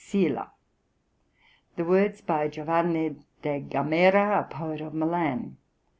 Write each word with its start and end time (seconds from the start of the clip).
}(141) 0.11 0.35
Silla," 0.47 0.53
the 1.75 1.85
words 1.87 2.21
by 2.21 2.47
Giovanni 2.47 3.17
da 3.43 3.59
Camera, 3.61 4.39
a 4.39 4.43
poet 4.51 4.81
of 4.81 4.95
Milan. 4.95 5.57